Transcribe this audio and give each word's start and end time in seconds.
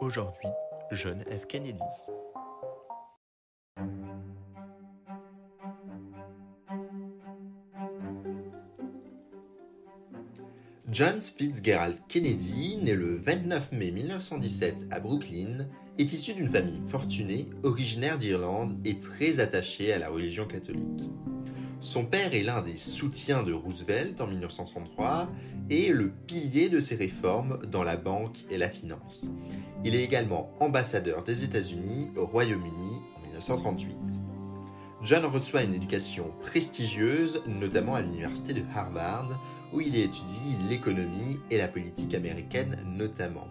Aujourd'hui, 0.00 0.48
John 0.92 1.24
F. 1.30 1.46
Kennedy. 1.46 1.78
John 10.90 11.20
Fitzgerald 11.20 11.98
Kennedy, 12.08 12.76
né 12.82 12.94
le 12.94 13.16
29 13.16 13.72
mai 13.72 13.90
1917 13.90 14.86
à 14.90 15.00
Brooklyn, 15.00 15.66
est 15.98 16.12
issu 16.12 16.34
d'une 16.34 16.48
famille 16.48 16.80
fortunée, 16.88 17.48
originaire 17.62 18.18
d'Irlande 18.18 18.74
et 18.84 18.98
très 18.98 19.40
attachée 19.40 19.92
à 19.92 19.98
la 19.98 20.08
religion 20.08 20.46
catholique. 20.46 21.10
Son 21.80 22.04
père 22.04 22.34
est 22.34 22.42
l'un 22.42 22.62
des 22.62 22.76
soutiens 22.76 23.42
de 23.42 23.52
Roosevelt 23.52 24.20
en 24.20 24.26
1933 24.26 25.30
et 25.70 25.92
le 25.92 26.10
pilier 26.10 26.68
de 26.68 26.80
ses 26.80 26.96
réformes 26.96 27.58
dans 27.70 27.82
la 27.82 27.96
banque 27.96 28.38
et 28.50 28.56
la 28.56 28.68
finance. 28.68 29.30
Il 29.84 29.94
est 29.94 30.02
également 30.02 30.50
ambassadeur 30.60 31.22
des 31.22 31.44
États-Unis 31.44 32.10
au 32.16 32.26
Royaume-Uni 32.26 33.02
en 33.16 33.20
1938. 33.26 33.96
John 35.02 35.24
reçoit 35.26 35.62
une 35.62 35.74
éducation 35.74 36.32
prestigieuse, 36.40 37.42
notamment 37.46 37.94
à 37.94 38.00
l'université 38.00 38.54
de 38.54 38.62
Harvard, 38.74 39.40
où 39.72 39.80
il 39.80 39.96
étudie 39.96 40.56
l'économie 40.70 41.40
et 41.50 41.58
la 41.58 41.68
politique 41.68 42.14
américaine 42.14 42.76
notamment. 42.86 43.46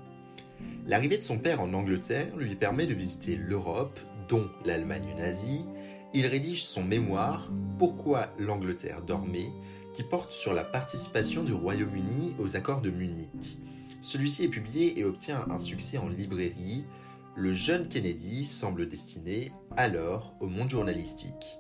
L'arrivée 0.88 1.18
de 1.18 1.24
son 1.24 1.40
père 1.40 1.62
en 1.62 1.74
Angleterre 1.74 2.38
lui 2.38 2.56
permet 2.56 2.86
de 2.86 2.94
visiter 2.94 3.36
l'Europe, 3.36 4.00
dont 4.30 4.48
l'Allemagne 4.66 5.16
nazie. 5.18 5.66
Il 6.14 6.28
rédige 6.28 6.64
son 6.64 6.84
mémoire 6.84 7.50
Pourquoi 7.80 8.28
l'Angleterre 8.38 9.02
dormait, 9.02 9.50
qui 9.96 10.04
porte 10.04 10.32
sur 10.32 10.54
la 10.54 10.64
participation 10.64 11.44
du 11.44 11.54
Royaume-Uni 11.54 12.36
aux 12.38 12.56
accords 12.56 12.82
de 12.82 12.92
Munich. 12.92 13.58
Celui-ci 14.04 14.44
est 14.44 14.50
publié 14.50 15.00
et 15.00 15.06
obtient 15.06 15.48
un 15.50 15.58
succès 15.58 15.98
en 15.98 16.08
librairie. 16.08 16.86
Le 17.36 17.52
jeune 17.52 17.88
Kennedy 17.88 18.46
semble 18.46 18.88
destiné 18.88 19.52
alors 19.78 20.36
au 20.40 20.46
monde 20.46 20.70
journalistique. 20.70 21.58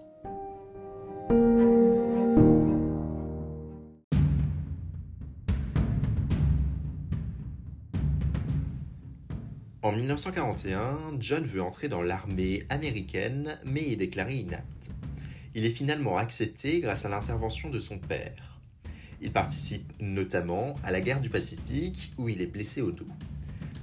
En 9.85 9.91
1941, 9.91 11.17
John 11.19 11.45
veut 11.45 11.61
entrer 11.61 11.89
dans 11.89 12.01
l'armée 12.01 12.65
américaine 12.69 13.59
mais 13.63 13.91
est 13.91 13.95
déclaré 13.95 14.33
inapte. 14.33 14.89
Il 15.53 15.63
est 15.63 15.69
finalement 15.69 16.17
accepté 16.17 16.79
grâce 16.79 17.05
à 17.05 17.09
l'intervention 17.09 17.69
de 17.69 17.79
son 17.79 17.99
père. 17.99 18.59
Il 19.21 19.31
participe 19.31 19.93
notamment 19.99 20.73
à 20.83 20.91
la 20.91 21.01
guerre 21.01 21.21
du 21.21 21.29
Pacifique 21.29 22.13
où 22.17 22.29
il 22.29 22.41
est 22.41 22.47
blessé 22.47 22.81
au 22.81 22.89
dos. 22.89 23.05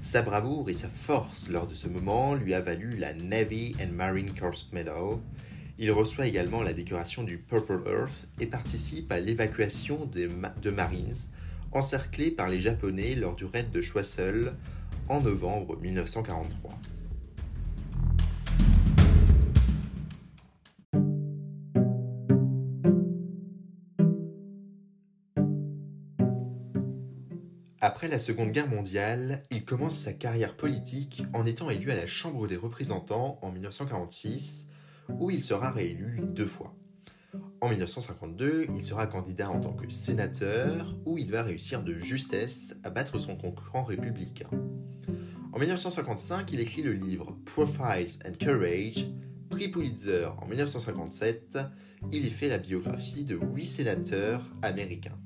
Sa 0.01 0.23
bravoure 0.23 0.69
et 0.71 0.75
sa 0.75 0.89
force 0.89 1.49
lors 1.49 1.69
de 1.69 1.75
ce 1.75 1.87
moment 1.87 2.35
lui 2.35 2.53
a 2.53 2.61
valu 2.61 2.97
la 2.97 3.15
Navy 3.15 3.77
and 3.81 3.93
Marine 3.93 4.35
Corps 4.35 4.67
Medal. 4.73 5.19
Il 5.79 5.93
reçoit 5.93 6.27
également 6.27 6.65
la 6.65 6.73
décoration 6.73 7.23
du 7.23 7.39
Purple 7.39 7.81
Earth 7.87 8.27
et 8.41 8.47
participe 8.47 9.13
à 9.13 9.21
l'évacuation 9.21 10.07
de 10.07 10.71
Marines 10.71 11.15
encerclés 11.71 12.33
par 12.33 12.49
les 12.49 12.61
Japonais 12.61 13.15
lors 13.15 13.37
du 13.37 13.45
raid 13.45 13.71
de 13.71 13.81
Choiseul 13.81 14.53
en 15.13 15.21
novembre 15.21 15.77
1943. 15.77 16.73
Après 27.83 28.09
la 28.09 28.19
Seconde 28.19 28.53
Guerre 28.53 28.69
mondiale, 28.69 29.43
il 29.51 29.67
commence 29.67 29.97
sa 29.99 30.15
carrière 30.15 30.57
politique 30.57 31.25
en 31.35 31.45
étant 31.45 31.69
élu 31.69 31.91
à 31.91 31.97
la 31.97 32.07
Chambre 32.07 32.49
des 32.49 32.57
représentants 32.57 33.39
en 33.43 33.51
1946, 33.51 34.71
où 35.11 35.31
il 35.31 35.43
sera 35.43 35.73
réélu 35.73 36.23
deux 36.23 36.47
fois. 36.47 36.75
En 37.63 37.69
1952, 37.69 38.67
il 38.75 38.85
sera 38.85 39.07
candidat 39.07 39.49
en 39.49 39.61
tant 39.61 39.73
que 39.73 39.89
sénateur, 39.89 40.97
où 41.07 41.17
il 41.17 41.31
va 41.31 41.45
réussir 41.45 41.85
de 41.85 41.95
justesse 41.95 42.75
à 42.83 42.91
battre 42.91 43.21
son 43.21 43.37
concurrent 43.37 43.85
républicain. 43.85 44.49
En 45.53 45.61
1955, 45.61 46.53
il 46.53 46.59
écrit 46.59 46.83
le 46.83 46.93
livre 46.93 47.39
Profiles 47.47 48.19
and 48.27 48.33
Courage. 48.45 49.07
Prix 49.49 49.69
Pulitzer 49.69 50.27
en 50.39 50.49
1957, 50.49 51.59
il 52.11 52.27
y 52.27 52.31
fait 52.31 52.49
la 52.49 52.59
biographie 52.59 53.23
de 53.23 53.37
huit 53.37 53.67
sénateurs 53.67 54.43
américains. 54.63 55.21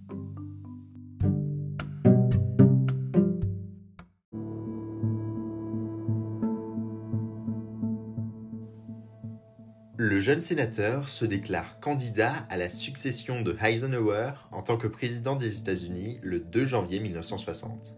Le 10.16 10.22
jeune 10.22 10.40
sénateur 10.40 11.10
se 11.10 11.26
déclare 11.26 11.78
candidat 11.78 12.32
à 12.48 12.56
la 12.56 12.70
succession 12.70 13.42
de 13.42 13.54
Eisenhower 13.62 14.30
en 14.50 14.62
tant 14.62 14.78
que 14.78 14.86
président 14.86 15.36
des 15.36 15.58
États-Unis 15.58 16.20
le 16.22 16.40
2 16.40 16.64
janvier 16.64 17.00
1960. 17.00 17.96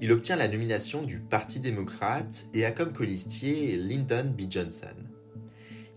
Il 0.00 0.10
obtient 0.10 0.34
la 0.34 0.48
nomination 0.48 1.04
du 1.04 1.20
Parti 1.20 1.60
démocrate 1.60 2.46
et 2.54 2.64
a 2.64 2.72
comme 2.72 2.92
colistier 2.92 3.76
Lyndon 3.76 4.34
B. 4.36 4.50
Johnson. 4.50 4.96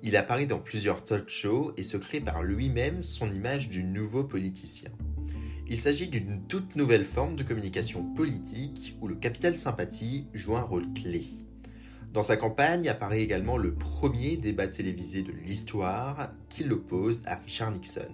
Il 0.03 0.15
apparaît 0.15 0.45
dans 0.45 0.59
plusieurs 0.59 1.03
talk 1.03 1.27
shows 1.27 1.73
et 1.75 1.81
se 1.81 1.97
crée 1.97 2.21
par 2.21 2.43
lui-même 2.43 3.01
son 3.01 3.33
image 3.33 3.67
du 3.67 3.83
nouveau 3.83 4.25
politicien. 4.25 4.91
Il 5.67 5.79
s'agit 5.79 6.07
d'une 6.07 6.45
toute 6.45 6.75
nouvelle 6.75 7.03
forme 7.03 7.35
de 7.35 7.41
communication 7.41 8.03
politique 8.13 8.95
où 9.01 9.07
le 9.07 9.15
capital 9.15 9.57
sympathie 9.57 10.27
joue 10.35 10.55
un 10.55 10.61
rôle 10.61 10.93
clé. 10.93 11.25
Dans 12.17 12.23
sa 12.23 12.35
campagne 12.35 12.89
apparaît 12.89 13.21
également 13.21 13.57
le 13.57 13.75
premier 13.75 14.37
débat 14.37 14.67
télévisé 14.67 15.21
de 15.21 15.31
l'histoire 15.31 16.31
qui 16.49 16.63
l'oppose 16.63 17.21
à 17.27 17.35
Richard 17.35 17.69
Nixon. 17.69 18.07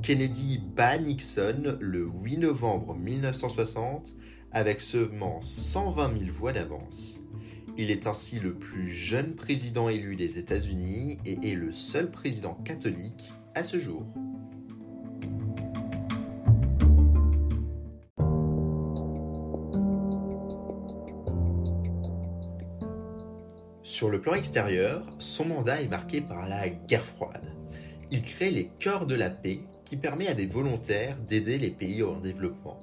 Kennedy 0.00 0.62
bat 0.76 0.96
Nixon 0.96 1.76
le 1.80 2.08
8 2.22 2.36
novembre 2.36 2.94
1960 2.94 4.14
avec 4.52 4.80
seulement 4.80 5.40
120 5.42 6.18
000 6.18 6.30
voix 6.30 6.52
d'avance. 6.52 7.22
Il 7.76 7.90
est 7.90 8.06
ainsi 8.06 8.38
le 8.38 8.54
plus 8.54 8.92
jeune 8.92 9.34
président 9.34 9.88
élu 9.88 10.14
des 10.14 10.38
États-Unis 10.38 11.18
et 11.26 11.50
est 11.50 11.56
le 11.56 11.72
seul 11.72 12.12
président 12.12 12.54
catholique 12.64 13.32
à 13.56 13.64
ce 13.64 13.76
jour. 13.76 14.06
Sur 24.00 24.08
le 24.08 24.22
plan 24.22 24.32
extérieur, 24.32 25.04
son 25.18 25.44
mandat 25.44 25.82
est 25.82 25.88
marqué 25.88 26.22
par 26.22 26.48
la 26.48 26.70
guerre 26.70 27.04
froide. 27.04 27.54
Il 28.10 28.22
crée 28.22 28.50
les 28.50 28.70
cœurs 28.78 29.04
de 29.04 29.14
la 29.14 29.28
paix 29.28 29.60
qui 29.84 29.98
permet 29.98 30.26
à 30.26 30.32
des 30.32 30.46
volontaires 30.46 31.18
d'aider 31.28 31.58
les 31.58 31.68
pays 31.68 32.02
en 32.02 32.18
développement. 32.18 32.82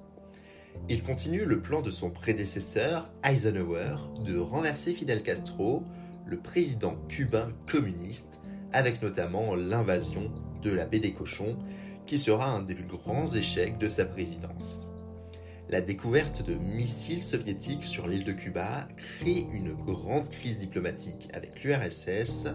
Il 0.89 1.01
continue 1.01 1.43
le 1.43 1.59
plan 1.59 1.81
de 1.81 1.89
son 1.89 2.11
prédécesseur, 2.11 3.09
Eisenhower, 3.23 3.95
de 4.27 4.37
renverser 4.37 4.93
Fidel 4.93 5.23
Castro, 5.23 5.83
le 6.27 6.37
président 6.37 6.95
cubain 7.07 7.49
communiste, 7.65 8.39
avec 8.71 9.01
notamment 9.01 9.55
l'invasion 9.55 10.31
de 10.61 10.69
la 10.69 10.85
baie 10.85 10.99
des 10.99 11.13
cochons, 11.13 11.57
qui 12.05 12.19
sera 12.19 12.51
un 12.51 12.61
des 12.61 12.75
plus 12.75 12.85
grands 12.85 13.25
échecs 13.25 13.79
de 13.79 13.89
sa 13.89 14.05
présidence. 14.05 14.91
La 15.69 15.81
découverte 15.81 16.45
de 16.45 16.53
missiles 16.53 17.23
soviétiques 17.23 17.83
sur 17.83 18.07
l'île 18.07 18.23
de 18.23 18.31
Cuba 18.31 18.87
crée 18.95 19.45
une 19.51 19.73
grande 19.73 20.29
crise 20.29 20.59
diplomatique 20.59 21.27
avec 21.33 21.61
l'URSS 21.61 22.47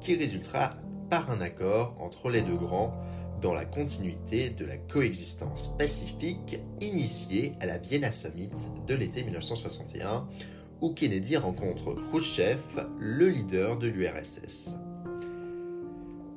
qui 0.00 0.16
résultera 0.16 0.74
par 1.08 1.30
un 1.30 1.40
accord 1.40 1.96
entre 2.00 2.28
les 2.28 2.42
deux 2.42 2.56
grands 2.56 2.92
dans 3.40 3.54
la 3.54 3.64
continuité 3.64 4.50
de 4.50 4.64
la 4.64 4.76
coexistence 4.76 5.76
pacifique 5.78 6.58
initiée 6.80 7.54
à 7.60 7.66
la 7.66 7.78
Vienna 7.78 8.10
Summit 8.10 8.50
de 8.88 8.94
l'été 8.96 9.22
1961, 9.22 10.26
où 10.80 10.90
Kennedy 10.92 11.36
rencontre 11.36 11.94
Khrushchev, 11.94 12.58
le 12.98 13.28
leader 13.28 13.78
de 13.78 13.86
l'URSS. 13.86 14.76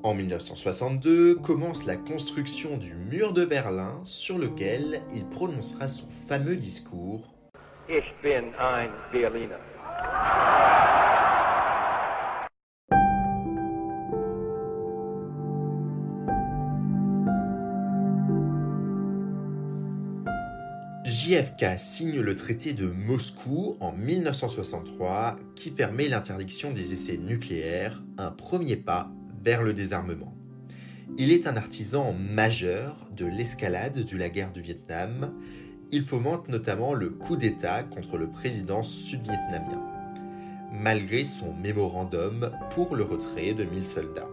En 0.02 0.14
1962 0.14 1.36
commence 1.36 1.86
la 1.86 1.98
construction 1.98 2.78
du 2.78 2.94
mur 2.94 3.34
de 3.34 3.44
Berlin 3.44 4.00
sur 4.06 4.38
lequel 4.38 5.02
il 5.14 5.26
prononcera 5.26 5.90
son 5.90 6.08
fameux 6.08 6.56
discours 6.56 7.28
Ich 7.90 8.06
bin 8.24 8.54
ein 8.58 8.90
Berliner. 9.12 9.58
JFK 21.04 21.78
signe 21.78 22.22
le 22.22 22.36
traité 22.36 22.72
de 22.72 22.86
Moscou 22.86 23.76
en 23.82 23.92
1963 23.92 25.36
qui 25.56 25.72
permet 25.72 26.08
l'interdiction 26.08 26.72
des 26.72 26.94
essais 26.94 27.18
nucléaires, 27.18 28.02
un 28.18 28.32
premier 28.32 28.78
pas 28.78 29.10
vers 29.44 29.64
le 29.64 29.74
désarmement. 29.74 30.34
Il 31.18 31.32
est 31.32 31.48
un 31.48 31.58
artisan 31.58 32.14
majeur 32.14 32.96
de 33.16 33.26
l'escalade 33.26 34.06
de 34.06 34.18
la 34.18 34.30
guerre 34.30 34.52
du 34.52 34.62
Vietnam. 34.62 35.34
Il 35.92 36.04
fomente 36.04 36.48
notamment 36.50 36.94
le 36.94 37.10
coup 37.10 37.36
d'État 37.36 37.84
contre 37.84 38.18
le 38.18 38.28
président 38.30 38.84
sud-vietnamien, 38.84 39.82
malgré 40.72 41.26
son 41.26 41.54
mémorandum 41.54 42.52
pour 42.70 42.96
le 42.96 43.04
retrait 43.04 43.54
de 43.54 43.64
1000 43.64 43.86
soldats. 43.86 44.30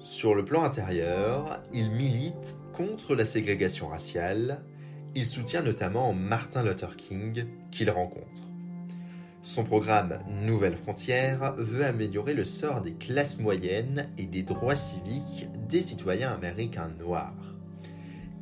Sur 0.00 0.34
le 0.34 0.44
plan 0.44 0.62
intérieur, 0.64 1.62
il 1.72 1.90
milite 1.90 2.56
contre 2.72 3.14
la 3.14 3.24
ségrégation 3.24 3.88
raciale. 3.88 4.62
Il 5.14 5.26
soutient 5.26 5.62
notamment 5.62 6.12
Martin 6.12 6.62
Luther 6.62 6.96
King, 6.96 7.44
qu'il 7.70 7.90
rencontre. 7.90 8.45
Son 9.46 9.62
programme 9.62 10.18
Nouvelle 10.26 10.76
Frontière 10.76 11.54
veut 11.56 11.84
améliorer 11.84 12.34
le 12.34 12.44
sort 12.44 12.80
des 12.80 12.94
classes 12.94 13.38
moyennes 13.38 14.10
et 14.18 14.24
des 14.24 14.42
droits 14.42 14.74
civiques 14.74 15.46
des 15.68 15.82
citoyens 15.82 16.32
américains 16.32 16.90
noirs. 16.98 17.30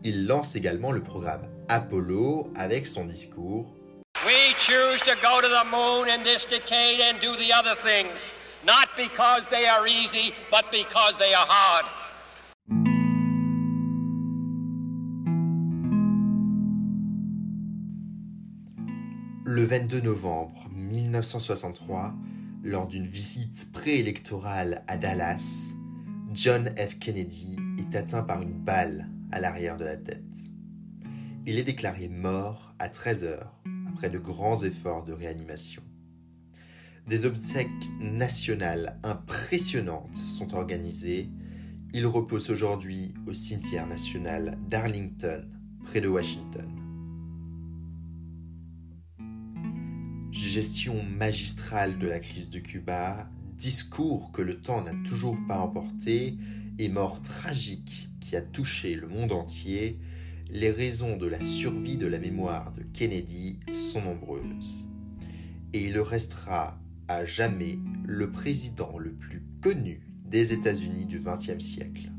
Il 0.02 0.26
lance 0.26 0.56
également 0.56 0.92
le 0.92 1.02
programme 1.02 1.42
Apollo 1.68 2.50
avec 2.56 2.86
son 2.86 3.04
discours 3.04 3.66
We 4.24 4.54
choose 4.66 4.98
to 5.04 5.14
go 5.20 5.42
to 5.42 5.48
the 5.48 5.68
moon 5.70 6.08
in 6.08 6.24
this 6.24 6.42
decade 6.48 6.98
and 7.02 7.20
do 7.20 7.36
the 7.36 7.52
other 7.52 7.76
things, 7.84 8.16
not 8.64 8.88
because 8.96 9.42
they 9.50 9.66
are 9.66 9.86
easy, 9.86 10.32
but 10.50 10.64
because 10.72 11.18
they 11.18 11.34
are 11.34 11.46
hard. 11.46 11.84
Le 19.54 19.62
22 19.62 20.00
novembre 20.00 20.68
1963, 20.72 22.12
lors 22.64 22.88
d'une 22.88 23.06
visite 23.06 23.70
préélectorale 23.72 24.82
à 24.88 24.96
Dallas, 24.96 25.70
John 26.32 26.68
F. 26.76 26.98
Kennedy 26.98 27.56
est 27.78 27.94
atteint 27.94 28.24
par 28.24 28.42
une 28.42 28.58
balle 28.58 29.08
à 29.30 29.38
l'arrière 29.38 29.76
de 29.76 29.84
la 29.84 29.96
tête. 29.96 30.50
Il 31.46 31.56
est 31.56 31.62
déclaré 31.62 32.08
mort 32.08 32.74
à 32.80 32.88
13 32.88 33.22
heures 33.26 33.62
après 33.86 34.10
de 34.10 34.18
grands 34.18 34.60
efforts 34.64 35.04
de 35.04 35.12
réanimation. 35.12 35.84
Des 37.06 37.24
obsèques 37.24 37.68
nationales 38.00 38.98
impressionnantes 39.04 40.16
sont 40.16 40.52
organisées. 40.54 41.30
Il 41.92 42.06
repose 42.06 42.50
aujourd'hui 42.50 43.14
au 43.28 43.32
cimetière 43.32 43.86
national 43.86 44.58
d'Arlington, 44.68 45.46
près 45.84 46.00
de 46.00 46.08
Washington. 46.08 46.83
Gestion 50.54 51.02
magistrale 51.02 51.98
de 51.98 52.06
la 52.06 52.20
crise 52.20 52.48
de 52.48 52.60
Cuba, 52.60 53.28
discours 53.58 54.30
que 54.30 54.40
le 54.40 54.60
temps 54.60 54.82
n'a 54.82 54.94
toujours 55.04 55.36
pas 55.48 55.58
emporté 55.58 56.38
et 56.78 56.88
mort 56.88 57.20
tragique 57.22 58.08
qui 58.20 58.36
a 58.36 58.40
touché 58.40 58.94
le 58.94 59.08
monde 59.08 59.32
entier, 59.32 59.98
les 60.48 60.70
raisons 60.70 61.16
de 61.16 61.26
la 61.26 61.40
survie 61.40 61.96
de 61.96 62.06
la 62.06 62.20
mémoire 62.20 62.70
de 62.70 62.84
Kennedy 62.84 63.58
sont 63.72 64.02
nombreuses. 64.02 64.88
Et 65.72 65.86
il 65.86 65.98
restera 65.98 66.78
à 67.08 67.24
jamais 67.24 67.80
le 68.04 68.30
président 68.30 68.96
le 68.96 69.10
plus 69.10 69.42
connu 69.60 70.06
des 70.24 70.52
États-Unis 70.52 71.06
du 71.06 71.18
XXe 71.18 71.58
siècle. 71.58 72.13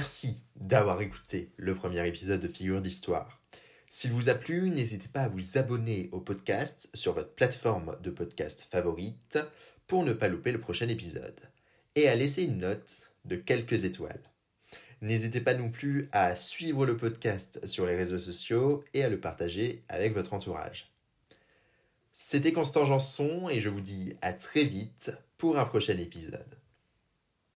Merci 0.00 0.44
d'avoir 0.56 1.02
écouté 1.02 1.52
le 1.58 1.74
premier 1.74 2.08
épisode 2.08 2.40
de 2.40 2.48
Figure 2.48 2.80
d'Histoire. 2.80 3.38
S'il 3.90 4.12
vous 4.12 4.30
a 4.30 4.34
plu, 4.34 4.70
n'hésitez 4.70 5.08
pas 5.08 5.24
à 5.24 5.28
vous 5.28 5.58
abonner 5.58 6.08
au 6.12 6.20
podcast 6.20 6.88
sur 6.94 7.12
votre 7.12 7.34
plateforme 7.34 7.98
de 8.02 8.08
podcast 8.08 8.66
favorite 8.70 9.38
pour 9.86 10.02
ne 10.02 10.14
pas 10.14 10.28
louper 10.28 10.52
le 10.52 10.58
prochain 10.58 10.88
épisode. 10.88 11.38
Et 11.96 12.08
à 12.08 12.14
laisser 12.14 12.44
une 12.44 12.60
note 12.60 13.12
de 13.26 13.36
quelques 13.36 13.84
étoiles. 13.84 14.22
N'hésitez 15.02 15.42
pas 15.42 15.52
non 15.52 15.68
plus 15.68 16.08
à 16.12 16.34
suivre 16.34 16.86
le 16.86 16.96
podcast 16.96 17.60
sur 17.66 17.84
les 17.84 17.96
réseaux 17.96 18.18
sociaux 18.18 18.82
et 18.94 19.04
à 19.04 19.10
le 19.10 19.20
partager 19.20 19.84
avec 19.90 20.14
votre 20.14 20.32
entourage. 20.32 20.90
C'était 22.14 22.54
Constant 22.54 22.86
Janson 22.86 23.50
et 23.50 23.60
je 23.60 23.68
vous 23.68 23.82
dis 23.82 24.16
à 24.22 24.32
très 24.32 24.64
vite 24.64 25.12
pour 25.36 25.58
un 25.58 25.66
prochain 25.66 25.98
épisode. 25.98 26.59